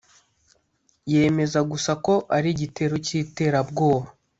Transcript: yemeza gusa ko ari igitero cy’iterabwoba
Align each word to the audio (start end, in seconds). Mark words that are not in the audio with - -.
yemeza 1.11 1.59
gusa 1.71 1.91
ko 2.05 2.13
ari 2.35 2.47
igitero 2.55 2.95
cy’iterabwoba 3.05 4.07